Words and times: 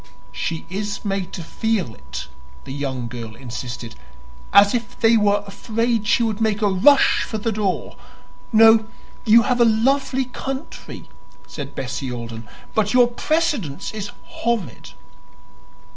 "She 0.31 0.65
is 0.67 1.05
made 1.05 1.31
to 1.33 1.43
feel 1.43 1.93
it," 1.93 2.25
the 2.63 2.73
young 2.73 3.07
girl 3.07 3.35
insisted 3.35 3.93
"as 4.51 4.73
if 4.73 4.99
they 4.99 5.15
were 5.15 5.43
afraid 5.45 6.07
she 6.07 6.23
would 6.23 6.41
make 6.41 6.63
a 6.63 6.69
rush 6.71 7.21
for 7.21 7.37
the 7.37 7.51
door. 7.51 7.97
No; 8.51 8.87
you 9.25 9.43
have 9.43 9.61
a 9.61 9.65
lovely 9.65 10.25
country," 10.25 11.07
said 11.45 11.75
Bessie 11.75 12.11
Alden, 12.11 12.47
"but 12.73 12.95
your 12.95 13.09
precedence 13.11 13.93
is 13.93 14.09
horrid." 14.23 14.93